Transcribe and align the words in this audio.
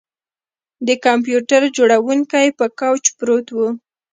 د 0.87 0.89
کمپیوټر 1.05 1.61
جوړونکی 1.77 2.45
په 2.59 2.65
کوچ 2.79 3.03
پروت 3.17 3.47
و 3.53 3.57